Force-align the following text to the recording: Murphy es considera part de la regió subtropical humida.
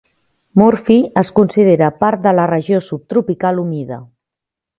Murphy 0.61 0.95
es 1.21 1.29
considera 1.41 1.89
part 1.99 2.25
de 2.25 2.33
la 2.39 2.47
regió 2.53 2.81
subtropical 2.87 3.63
humida. 3.67 4.01